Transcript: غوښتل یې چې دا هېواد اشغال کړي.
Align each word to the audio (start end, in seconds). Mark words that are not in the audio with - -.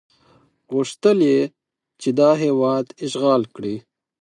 غوښتل 0.71 1.17
یې 1.31 1.41
چې 2.01 2.09
دا 2.19 2.29
هېواد 2.43 2.85
اشغال 3.05 3.41
کړي. 3.55 3.75